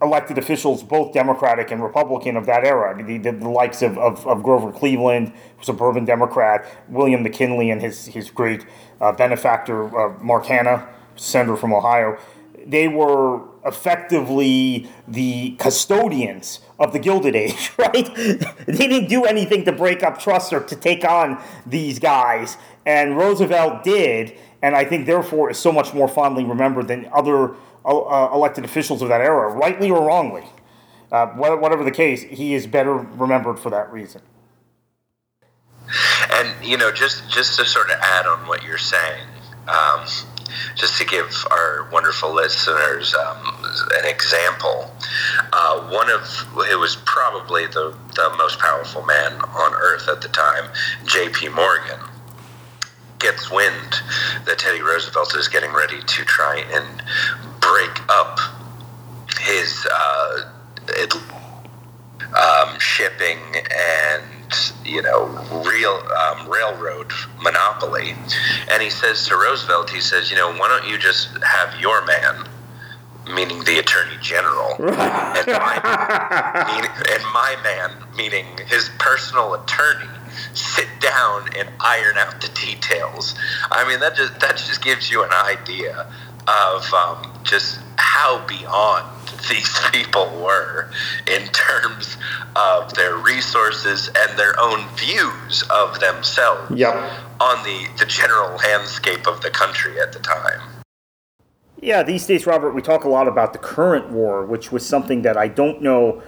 elected 0.00 0.38
officials, 0.38 0.82
both 0.84 1.12
Democratic 1.12 1.72
and 1.72 1.82
Republican, 1.82 2.36
of 2.36 2.46
that 2.46 2.64
era. 2.64 2.94
The, 3.02 3.18
the, 3.18 3.48
likes 3.48 3.82
of, 3.82 3.98
of, 3.98 4.24
of, 4.26 4.42
Grover 4.42 4.70
Cleveland, 4.70 5.32
suburban 5.62 6.04
Democrat, 6.04 6.66
William 6.88 7.22
McKinley, 7.22 7.70
and 7.70 7.80
his, 7.80 8.06
his 8.06 8.30
great 8.30 8.64
uh, 9.00 9.12
benefactor, 9.12 9.98
uh, 9.98 10.18
Mark 10.22 10.46
Hanna, 10.46 10.88
senator 11.16 11.56
from 11.56 11.72
Ohio 11.72 12.18
they 12.66 12.88
were 12.88 13.42
effectively 13.64 14.88
the 15.08 15.52
custodians 15.58 16.60
of 16.78 16.92
the 16.92 16.98
Gilded 16.98 17.34
Age, 17.34 17.72
right? 17.78 18.14
they 18.14 18.88
didn't 18.88 19.08
do 19.08 19.24
anything 19.24 19.64
to 19.64 19.72
break 19.72 20.02
up 20.02 20.18
trusts 20.18 20.52
or 20.52 20.60
to 20.60 20.76
take 20.76 21.04
on 21.04 21.42
these 21.66 21.98
guys, 21.98 22.56
and 22.86 23.16
Roosevelt 23.16 23.84
did, 23.84 24.36
and 24.62 24.74
I 24.74 24.84
think 24.84 25.06
therefore 25.06 25.50
is 25.50 25.58
so 25.58 25.72
much 25.72 25.94
more 25.94 26.08
fondly 26.08 26.44
remembered 26.44 26.88
than 26.88 27.08
other 27.12 27.54
uh, 27.84 27.98
uh 27.98 28.30
elected 28.32 28.64
officials 28.64 29.02
of 29.02 29.08
that 29.08 29.20
era, 29.20 29.52
rightly 29.52 29.90
or 29.90 30.06
wrongly. 30.06 30.44
Uh, 31.12 31.26
whatever 31.28 31.84
the 31.84 31.92
case, 31.92 32.22
he 32.22 32.54
is 32.54 32.66
better 32.66 32.94
remembered 32.94 33.58
for 33.58 33.70
that 33.70 33.92
reason. 33.92 34.20
And 36.32 36.64
you 36.64 36.76
know, 36.76 36.90
just 36.90 37.30
just 37.30 37.58
to 37.58 37.64
sort 37.64 37.90
of 37.90 37.96
add 38.00 38.26
on 38.26 38.48
what 38.48 38.64
you're 38.64 38.78
saying. 38.78 39.26
Um, 39.68 40.04
just 40.76 40.98
to 40.98 41.04
give 41.04 41.32
our 41.50 41.88
wonderful 41.92 42.32
listeners 42.32 43.14
um, 43.14 43.64
an 43.98 44.06
example, 44.06 44.90
uh, 45.52 45.80
one 45.90 46.10
of 46.10 46.22
it 46.70 46.78
was 46.78 46.96
probably 47.04 47.66
the, 47.66 47.96
the 48.14 48.34
most 48.38 48.58
powerful 48.58 49.04
man 49.04 49.32
on 49.32 49.74
earth 49.74 50.08
at 50.08 50.20
the 50.20 50.28
time, 50.28 50.64
J.P. 51.06 51.48
Morgan, 51.48 52.00
gets 53.18 53.50
wind 53.50 53.94
that 54.46 54.58
Teddy 54.58 54.82
Roosevelt 54.82 55.34
is 55.36 55.48
getting 55.48 55.72
ready 55.72 56.00
to 56.00 56.24
try 56.24 56.64
and 56.72 57.02
break 57.60 58.00
up 58.08 58.38
his 59.40 59.86
uh, 59.92 60.50
it, 60.88 61.14
um, 62.34 62.78
shipping 62.78 63.38
and 63.70 64.22
you 64.84 65.02
know, 65.02 65.26
real 65.66 66.02
um, 66.18 66.48
railroad 66.48 67.10
monopoly. 67.42 68.14
And 68.70 68.82
he 68.82 68.90
says 68.90 69.26
to 69.28 69.36
Roosevelt, 69.36 69.90
he 69.90 70.00
says, 70.00 70.30
you 70.30 70.36
know, 70.36 70.52
why 70.52 70.68
don't 70.68 70.88
you 70.90 70.98
just 70.98 71.28
have 71.42 71.80
your 71.80 72.04
man, 72.06 72.46
meaning 73.32 73.64
the 73.64 73.78
attorney 73.78 74.16
general, 74.20 74.74
and, 74.78 75.46
my, 75.46 75.76
mean, 76.72 76.90
and 77.10 77.22
my 77.32 77.56
man, 77.62 77.90
meaning 78.16 78.46
his 78.66 78.90
personal 78.98 79.54
attorney, 79.54 80.10
sit 80.54 80.88
down 81.00 81.48
and 81.56 81.68
iron 81.80 82.16
out 82.18 82.40
the 82.40 82.48
details. 82.48 83.34
I 83.70 83.86
mean, 83.88 84.00
that 84.00 84.16
just 84.16 84.40
that 84.40 84.56
just 84.56 84.82
gives 84.82 85.10
you 85.10 85.22
an 85.22 85.32
idea 85.32 86.06
of 86.46 86.92
um, 86.92 87.32
just 87.42 87.80
how 87.96 88.44
beyond 88.46 89.06
these 89.50 89.78
people 89.92 90.30
were 90.42 90.90
in 91.26 91.46
terms 91.48 92.16
of 92.56 92.94
their 92.94 93.16
resources 93.16 94.08
and 94.16 94.38
their 94.38 94.58
own 94.60 94.86
views 94.96 95.64
of 95.70 95.98
themselves 96.00 96.70
yep. 96.78 96.94
on 97.40 97.62
the, 97.64 97.88
the 97.98 98.06
general 98.06 98.56
landscape 98.56 99.26
of 99.26 99.40
the 99.40 99.50
country 99.50 100.00
at 100.00 100.12
the 100.12 100.20
time. 100.20 100.60
Yeah, 101.80 102.02
these 102.02 102.26
days, 102.26 102.46
Robert, 102.46 102.74
we 102.74 102.80
talk 102.80 103.04
a 103.04 103.08
lot 103.08 103.28
about 103.28 103.52
the 103.52 103.58
current 103.58 104.10
war, 104.10 104.46
which 104.46 104.72
was 104.72 104.86
something 104.86 105.22
that 105.22 105.36
I 105.36 105.48
don't 105.48 105.82
know 105.82 106.22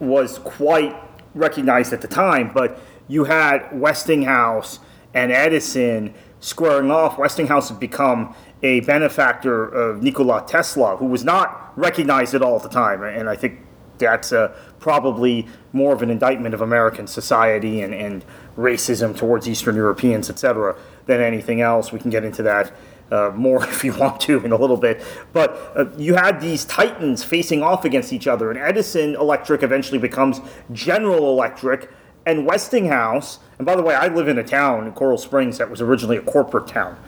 was 0.00 0.38
quite 0.38 0.96
recognized 1.34 1.92
at 1.92 2.00
the 2.00 2.08
time, 2.08 2.50
but 2.52 2.80
you 3.06 3.24
had 3.24 3.68
Westinghouse 3.72 4.80
and 5.14 5.30
Edison 5.30 6.14
squaring 6.40 6.90
off. 6.90 7.18
Westinghouse 7.18 7.68
had 7.68 7.80
become 7.80 8.34
a 8.62 8.80
benefactor 8.80 9.64
of 9.64 10.02
Nikola 10.02 10.44
Tesla, 10.46 10.96
who 10.96 11.06
was 11.06 11.24
not 11.24 11.72
recognized 11.76 12.34
at 12.34 12.42
all 12.42 12.56
at 12.56 12.62
the 12.62 12.68
time. 12.68 13.02
And 13.02 13.28
I 13.28 13.36
think 13.36 13.60
that's 13.98 14.32
uh, 14.32 14.56
probably 14.80 15.46
more 15.72 15.92
of 15.92 16.02
an 16.02 16.10
indictment 16.10 16.54
of 16.54 16.60
American 16.60 17.06
society 17.06 17.82
and, 17.82 17.94
and 17.94 18.24
racism 18.56 19.16
towards 19.16 19.48
Eastern 19.48 19.76
Europeans, 19.76 20.30
etc., 20.30 20.76
than 21.06 21.20
anything 21.20 21.60
else. 21.60 21.92
We 21.92 21.98
can 21.98 22.10
get 22.10 22.24
into 22.24 22.42
that 22.42 22.72
uh, 23.10 23.32
more 23.34 23.62
if 23.68 23.84
you 23.84 23.94
want 23.94 24.20
to 24.22 24.44
in 24.44 24.52
a 24.52 24.56
little 24.56 24.76
bit. 24.76 25.02
But 25.32 25.72
uh, 25.74 25.86
you 25.96 26.14
had 26.14 26.40
these 26.40 26.64
titans 26.64 27.24
facing 27.24 27.62
off 27.62 27.84
against 27.84 28.12
each 28.12 28.26
other, 28.26 28.50
and 28.50 28.58
Edison 28.58 29.14
Electric 29.14 29.62
eventually 29.62 29.98
becomes 29.98 30.40
General 30.72 31.30
Electric. 31.30 31.90
And 32.26 32.44
Westinghouse, 32.44 33.38
and 33.56 33.64
by 33.64 33.74
the 33.74 33.80
way, 33.80 33.94
I 33.94 34.08
live 34.08 34.28
in 34.28 34.36
a 34.36 34.44
town 34.44 34.86
in 34.86 34.92
Coral 34.92 35.16
Springs 35.16 35.56
that 35.56 35.70
was 35.70 35.80
originally 35.80 36.18
a 36.18 36.20
corporate 36.20 36.66
town 36.66 36.98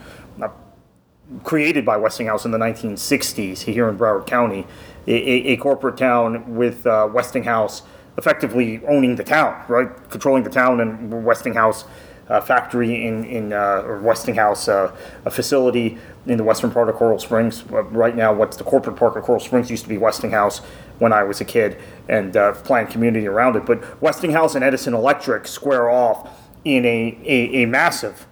created 1.43 1.85
by 1.85 1.97
Westinghouse 1.97 2.45
in 2.45 2.51
the 2.51 2.57
1960s 2.57 3.59
here 3.59 3.87
in 3.87 3.97
Broward 3.97 4.27
County, 4.27 4.67
a, 5.07 5.53
a 5.53 5.57
corporate 5.57 5.97
town 5.97 6.55
with 6.55 6.85
uh, 6.85 7.09
Westinghouse 7.11 7.83
effectively 8.17 8.81
owning 8.87 9.15
the 9.15 9.23
town, 9.23 9.63
right, 9.67 9.89
controlling 10.09 10.43
the 10.43 10.49
town, 10.49 10.79
and 10.79 11.25
Westinghouse 11.25 11.85
uh, 12.29 12.39
factory 12.39 13.05
in 13.05 13.25
in 13.25 13.53
uh, 13.53 13.83
or 13.85 13.99
Westinghouse 13.99 14.67
uh, 14.67 14.95
a 15.25 15.31
facility 15.31 15.97
in 16.25 16.37
the 16.37 16.43
western 16.43 16.71
part 16.71 16.87
of 16.87 16.95
Coral 16.95 17.19
Springs. 17.19 17.63
Uh, 17.71 17.83
right 17.83 18.15
now, 18.15 18.33
what's 18.33 18.57
the 18.57 18.63
corporate 18.63 18.95
park 18.95 19.15
of 19.15 19.23
Coral 19.23 19.41
Springs 19.41 19.69
used 19.69 19.83
to 19.83 19.89
be 19.89 19.97
Westinghouse 19.97 20.59
when 20.99 21.11
I 21.11 21.23
was 21.23 21.41
a 21.41 21.45
kid, 21.45 21.77
and 22.07 22.37
uh, 22.37 22.53
planned 22.53 22.89
community 22.89 23.27
around 23.27 23.55
it. 23.55 23.65
But 23.65 24.01
Westinghouse 24.01 24.55
and 24.55 24.63
Edison 24.63 24.93
Electric 24.93 25.47
square 25.47 25.89
off 25.89 26.39
in 26.63 26.85
a, 26.85 27.17
a, 27.25 27.63
a 27.63 27.65
massive 27.65 28.27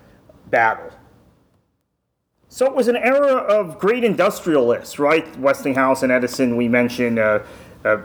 battle. 0.48 0.92
So 2.52 2.66
it 2.66 2.74
was 2.74 2.88
an 2.88 2.96
era 2.96 3.36
of 3.36 3.78
great 3.78 4.04
industrialists, 4.04 4.98
right? 4.98 5.38
Westinghouse 5.38 6.02
and 6.02 6.12
Edison, 6.12 6.58
we 6.58 6.68
mentioned, 6.68 7.20
uh, 7.20 7.44
uh, 7.86 8.02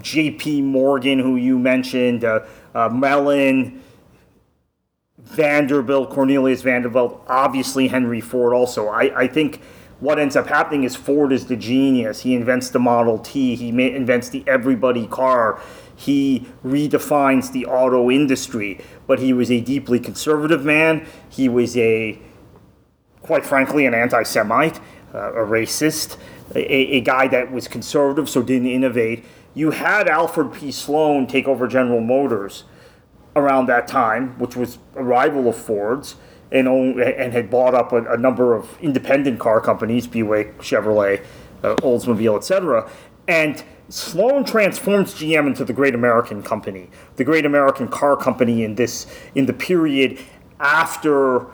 J.P. 0.00 0.62
Morgan, 0.62 1.18
who 1.18 1.34
you 1.34 1.58
mentioned, 1.58 2.24
uh, 2.24 2.46
uh, 2.72 2.88
Mellon, 2.88 3.82
Vanderbilt, 5.18 6.10
Cornelius 6.10 6.62
Vanderbilt, 6.62 7.24
obviously 7.28 7.88
Henry 7.88 8.20
Ford 8.20 8.52
also. 8.52 8.88
I, 8.88 9.22
I 9.22 9.26
think 9.26 9.60
what 9.98 10.20
ends 10.20 10.36
up 10.36 10.46
happening 10.46 10.84
is 10.84 10.94
Ford 10.94 11.32
is 11.32 11.46
the 11.46 11.56
genius. 11.56 12.20
He 12.20 12.34
invents 12.34 12.70
the 12.70 12.78
Model 12.78 13.18
T, 13.18 13.56
he 13.56 13.68
invents 13.70 14.28
the 14.28 14.44
everybody 14.46 15.08
car, 15.08 15.60
he 15.96 16.46
redefines 16.64 17.50
the 17.50 17.66
auto 17.66 18.08
industry. 18.08 18.80
But 19.06 19.18
he 19.18 19.32
was 19.32 19.50
a 19.50 19.60
deeply 19.60 19.98
conservative 19.98 20.64
man. 20.64 21.06
He 21.28 21.48
was 21.48 21.76
a, 21.76 22.18
quite 23.24 23.44
frankly, 23.44 23.86
an 23.86 23.94
anti 23.94 24.22
Semite, 24.22 24.78
uh, 25.14 25.32
a 25.32 25.46
racist, 25.46 26.18
a, 26.54 26.96
a 26.96 27.00
guy 27.00 27.26
that 27.26 27.50
was 27.50 27.66
conservative, 27.66 28.28
so 28.28 28.42
didn't 28.42 28.68
innovate. 28.68 29.24
You 29.54 29.70
had 29.70 30.08
Alfred 30.08 30.52
P. 30.52 30.70
Sloan 30.70 31.26
take 31.26 31.48
over 31.48 31.66
General 31.66 32.00
Motors 32.00 32.64
around 33.34 33.66
that 33.66 33.88
time, 33.88 34.38
which 34.38 34.56
was 34.56 34.78
a 34.94 35.02
rival 35.02 35.48
of 35.48 35.56
Ford's, 35.56 36.16
and 36.52 36.68
owned, 36.68 37.00
and 37.00 37.32
had 37.32 37.50
bought 37.50 37.74
up 37.74 37.92
a, 37.92 38.04
a 38.12 38.18
number 38.18 38.54
of 38.54 38.78
independent 38.80 39.40
car 39.40 39.60
companies, 39.60 40.06
Buick, 40.06 40.58
Chevrolet, 40.58 41.24
uh, 41.62 41.76
Oldsmobile, 41.76 42.36
etc. 42.36 42.88
And 43.26 43.64
Sloan 43.88 44.44
transforms 44.44 45.14
GM 45.14 45.46
into 45.46 45.64
the 45.64 45.72
great 45.72 45.94
American 45.94 46.42
company, 46.42 46.90
the 47.16 47.24
great 47.24 47.46
American 47.46 47.88
car 47.88 48.16
company 48.16 48.64
in 48.64 48.74
this 48.74 49.06
in 49.34 49.46
the 49.46 49.52
period 49.54 50.18
after 50.60 51.46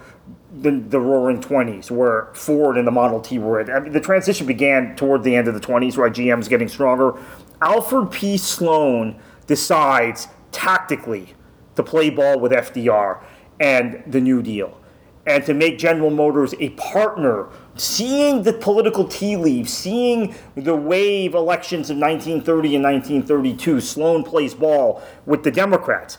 the, 0.53 0.71
the 0.71 1.01
Roaring 1.01 1.41
Twenties, 1.41 1.91
where 1.91 2.31
Ford 2.35 2.77
and 2.77 2.87
the 2.87 2.93
Model 2.93 3.21
T 3.21 3.39
were. 3.39 3.71
I 3.71 3.81
mean, 3.81 3.93
the 3.93 4.01
transition 4.01 4.47
began 4.47 4.97
toward 4.97 5.23
the 5.23 5.35
end 5.35 5.49
of 5.49 5.55
the 5.55 5.61
twenties, 5.61 5.97
where 5.97 6.11
GM's 6.11 6.49
getting 6.49 6.69
stronger. 6.69 7.15
Alfred 7.63 8.11
P. 8.11 8.37
Sloan 8.37 9.21
decides 9.47 10.29
tactically 10.53 11.35
to 11.77 11.83
play 11.83 12.11
ball 12.11 12.41
with 12.41 12.53
FDR 12.53 13.23
and 13.61 14.03
the 14.07 14.21
New 14.21 14.43
Deal 14.43 14.81
and 15.27 15.45
to 15.47 15.55
make 15.55 15.79
General 15.79 16.11
Motors 16.11 16.55
a 16.59 16.71
partner, 16.71 17.49
seeing 17.77 18.43
the 18.43 18.53
political 18.53 19.07
tea 19.07 19.37
leaves, 19.37 19.73
seeing 19.73 20.35
the 20.55 20.75
wave 20.75 21.35
elections 21.35 21.91
of 21.91 21.99
1930 21.99 22.77
and 22.77 22.85
1932, 22.85 23.81
Sloan 23.81 24.25
plays 24.25 24.55
ball 24.55 25.03
with 25.27 25.43
the 25.43 25.51
Democrats. 25.51 26.19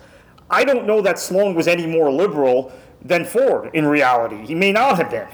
I 0.49 0.63
don't 0.63 0.85
know 0.85 1.01
that 1.01 1.17
Sloan 1.17 1.55
was 1.55 1.67
any 1.67 1.87
more 1.87 2.11
liberal 2.11 2.71
than 3.03 3.25
Ford 3.25 3.69
in 3.73 3.85
reality. 3.85 4.45
He 4.45 4.55
may 4.55 4.71
not 4.71 4.97
have 4.97 5.09
been. 5.09 5.27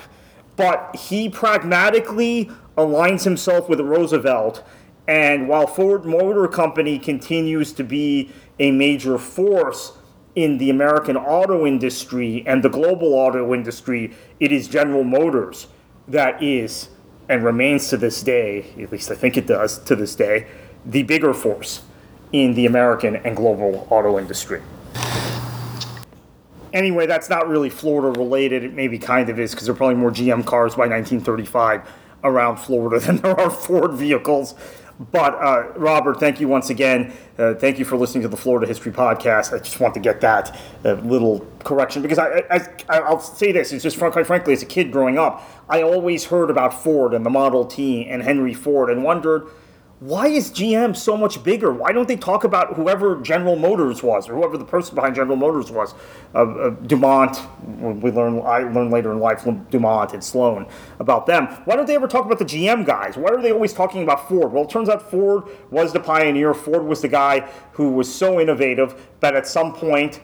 But 0.55 0.95
he 0.95 1.29
pragmatically 1.29 2.49
aligns 2.77 3.23
himself 3.23 3.69
with 3.69 3.79
Roosevelt. 3.79 4.63
And 5.07 5.47
while 5.47 5.67
Ford 5.67 6.05
Motor 6.05 6.47
Company 6.47 6.99
continues 6.99 7.71
to 7.73 7.83
be 7.83 8.31
a 8.59 8.71
major 8.71 9.17
force 9.17 9.93
in 10.35 10.57
the 10.57 10.69
American 10.69 11.17
auto 11.17 11.65
industry 11.65 12.43
and 12.45 12.63
the 12.63 12.69
global 12.69 13.13
auto 13.13 13.53
industry, 13.53 14.13
it 14.39 14.51
is 14.51 14.67
General 14.67 15.03
Motors 15.03 15.67
that 16.07 16.41
is 16.41 16.89
and 17.29 17.43
remains 17.43 17.89
to 17.89 17.97
this 17.97 18.23
day, 18.23 18.73
at 18.81 18.91
least 18.91 19.11
I 19.11 19.15
think 19.15 19.35
it 19.37 19.47
does 19.47 19.79
to 19.79 19.95
this 19.95 20.15
day, 20.15 20.47
the 20.85 21.03
bigger 21.03 21.33
force 21.33 21.83
in 22.31 22.53
the 22.53 22.65
American 22.65 23.17
and 23.17 23.35
global 23.35 23.87
auto 23.89 24.17
industry. 24.17 24.61
Anyway, 26.73 27.05
that's 27.05 27.29
not 27.29 27.47
really 27.47 27.69
Florida 27.69 28.19
related. 28.19 28.63
It 28.63 28.73
maybe 28.73 28.99
kind 28.99 29.29
of 29.29 29.39
is 29.39 29.51
because 29.51 29.67
there 29.67 29.73
are 29.73 29.77
probably 29.77 29.95
more 29.95 30.11
GM 30.11 30.45
cars 30.45 30.75
by 30.75 30.87
1935 30.87 31.87
around 32.23 32.57
Florida 32.57 32.99
than 33.05 33.17
there 33.17 33.39
are 33.39 33.49
Ford 33.49 33.93
vehicles. 33.93 34.55
But 35.11 35.35
uh, 35.35 35.73
Robert, 35.75 36.19
thank 36.19 36.39
you 36.39 36.47
once 36.47 36.71
again. 36.71 37.13
Uh, 37.37 37.53
thank 37.53 37.77
you 37.77 37.85
for 37.85 37.97
listening 37.97 38.23
to 38.23 38.27
the 38.27 38.37
Florida 38.37 38.65
History 38.65 38.91
Podcast. 38.91 39.53
I 39.53 39.59
just 39.59 39.79
want 39.79 39.93
to 39.93 39.99
get 39.99 40.21
that 40.21 40.59
uh, 40.83 40.93
little 40.93 41.45
correction 41.59 42.01
because 42.01 42.17
I, 42.17 42.43
I, 42.89 43.11
will 43.11 43.19
say 43.19 43.51
this: 43.51 43.71
it's 43.71 43.83
just 43.83 43.99
quite 43.99 44.25
frankly, 44.25 44.53
as 44.53 44.63
a 44.63 44.65
kid 44.65 44.91
growing 44.91 45.19
up, 45.19 45.43
I 45.69 45.83
always 45.83 46.25
heard 46.25 46.49
about 46.49 46.73
Ford 46.73 47.13
and 47.13 47.23
the 47.23 47.29
Model 47.29 47.65
T 47.65 48.07
and 48.07 48.23
Henry 48.23 48.55
Ford 48.55 48.89
and 48.89 49.03
wondered 49.03 49.47
why 49.99 50.27
is 50.27 50.51
GM 50.51 50.95
so 50.95 51.17
much 51.17 51.43
bigger? 51.43 51.73
Why 51.73 51.91
don't 51.91 52.07
they 52.07 52.17
talk 52.17 52.43
about 52.43 52.75
whoever 52.75 53.19
General 53.21 53.55
Motors 53.55 54.03
was 54.03 54.29
or 54.29 54.35
whoever 54.35 54.55
the 54.55 54.65
person 54.65 54.93
behind 54.93 55.15
General 55.15 55.37
Motors 55.37 55.71
was? 55.71 55.95
Uh, 56.35 56.43
uh, 56.43 56.69
DuPont, 56.69 57.39
we 58.01 58.11
learn 58.11 58.39
I 58.41 58.59
learned 58.59 58.91
later 58.91 59.11
in 59.11 59.19
life 59.19 59.43
DuPont 59.43 60.13
and 60.13 60.23
Sloan 60.23 60.67
about 60.99 61.25
them. 61.25 61.47
Why 61.65 61.75
don't 61.75 61.87
they 61.87 61.95
ever 61.95 62.07
talk 62.07 62.27
about 62.27 62.37
the 62.37 62.45
GM 62.45 62.85
guys? 62.85 63.17
Why 63.17 63.31
are 63.31 63.41
they 63.41 63.51
always 63.51 63.73
talking 63.73 64.03
about 64.03 64.27
Ford? 64.27 64.51
Well, 64.51 64.65
it 64.65 64.69
turns 64.69 64.87
out 64.87 65.09
Ford 65.09 65.45
was 65.71 65.93
the 65.93 65.99
pioneer. 65.99 66.53
Ford 66.53 66.83
was 66.83 67.01
the 67.01 67.07
guy 67.07 67.49
who 67.71 67.89
was 67.89 68.13
so 68.13 68.39
innovative 68.39 69.07
that 69.21 69.35
at 69.35 69.47
some 69.47 69.73
point 69.73 70.19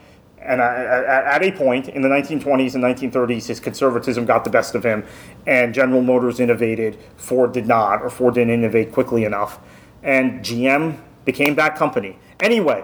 and 0.46 0.62
at 0.62 1.42
a 1.42 1.52
point 1.52 1.90
in 1.90 2.02
the 2.02 2.10
1920s 2.10 2.76
and 2.76 2.84
1930s, 2.84 3.48
his 3.48 3.60
conservatism 3.60 4.26
got 4.26 4.44
the 4.44 4.50
best 4.50 4.76
of 4.76 4.84
him, 4.84 5.06
and 5.46 5.74
General 5.74 6.02
Motors 6.02 6.40
innovated. 6.40 6.98
Ford 7.18 7.52
did 7.54 7.68
not, 7.68 8.02
or 8.02 8.10
Ford 8.10 8.36
didn't 8.36 8.54
innovate 8.54 8.92
quickly 8.92 9.24
enough, 9.24 9.60
and 10.02 10.42
GM 10.42 11.00
became 11.26 11.56
that 11.56 11.76
company. 11.76 12.20
Anyway, 12.40 12.84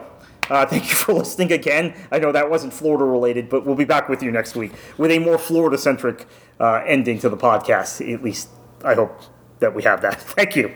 uh, 0.50 0.66
thank 0.70 0.90
you 0.90 0.96
for 0.96 1.14
listening 1.14 1.52
again. 1.52 1.94
I 2.12 2.20
know 2.20 2.32
that 2.32 2.50
wasn't 2.50 2.74
Florida 2.74 3.06
related, 3.06 3.50
but 3.50 3.66
we'll 3.66 3.76
be 3.76 3.86
back 3.86 4.10
with 4.10 4.24
you 4.24 4.32
next 4.32 4.56
week 4.56 4.72
with 4.98 5.12
a 5.12 5.20
more 5.20 5.38
Florida 5.38 5.78
centric 5.78 6.28
uh, 6.60 6.84
ending 6.86 7.20
to 7.20 7.30
the 7.30 7.38
podcast. 7.38 8.02
At 8.14 8.24
least 8.24 8.50
I 8.84 8.96
hope 8.96 9.20
that 9.60 9.76
we 9.76 9.84
have 9.84 10.02
that. 10.02 10.22
Thank 10.22 10.56
you. 10.56 10.74